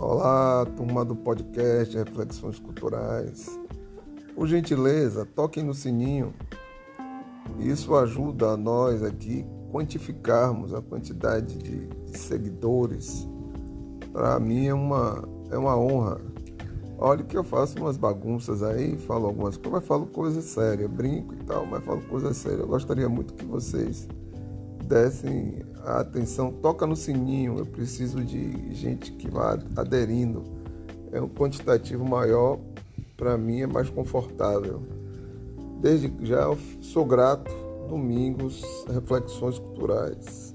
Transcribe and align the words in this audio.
Olá, 0.00 0.66
turma 0.76 1.04
do 1.04 1.14
podcast 1.14 1.96
Reflexões 1.96 2.58
Culturais. 2.58 3.60
Por 4.34 4.48
gentileza, 4.48 5.24
toquem 5.24 5.62
no 5.62 5.72
sininho. 5.72 6.34
Isso 7.60 7.94
ajuda 7.94 8.50
a 8.50 8.56
nós 8.56 9.04
aqui 9.04 9.46
quantificarmos 9.70 10.74
a 10.74 10.82
quantidade 10.82 11.56
de, 11.58 11.86
de 11.86 12.18
seguidores. 12.18 13.28
Para 14.12 14.40
mim 14.40 14.66
é 14.66 14.74
uma, 14.74 15.28
é 15.52 15.56
uma 15.56 15.78
honra. 15.78 16.20
Olha 16.98 17.22
que 17.22 17.36
eu 17.36 17.44
faço 17.44 17.78
umas 17.78 17.96
bagunças 17.96 18.64
aí, 18.64 18.98
falo 18.98 19.26
algumas 19.26 19.56
coisas, 19.56 19.72
mas 19.78 19.86
falo 19.86 20.06
coisas 20.06 20.44
sérias, 20.44 20.90
brinco 20.90 21.34
e 21.34 21.44
tal, 21.44 21.64
mas 21.66 21.84
falo 21.84 22.02
coisas 22.02 22.36
sérias. 22.36 22.60
Eu 22.60 22.66
gostaria 22.66 23.08
muito 23.08 23.32
que 23.34 23.44
vocês 23.44 24.08
dessem 24.84 25.64
a 25.84 26.00
atenção, 26.00 26.52
toca 26.52 26.86
no 26.86 26.94
sininho. 26.94 27.58
Eu 27.58 27.66
preciso 27.66 28.22
de 28.22 28.72
gente 28.74 29.12
que 29.12 29.28
vá 29.28 29.58
aderindo. 29.76 30.42
É 31.12 31.20
um 31.20 31.28
quantitativo 31.28 32.04
maior, 32.04 32.58
para 33.16 33.36
mim 33.36 33.62
é 33.62 33.66
mais 33.66 33.88
confortável. 33.88 34.82
Desde 35.80 36.12
já 36.22 36.44
sou 36.80 37.04
grato. 37.04 37.50
Domingos, 37.88 38.64
reflexões 38.88 39.58
culturais. 39.58 40.53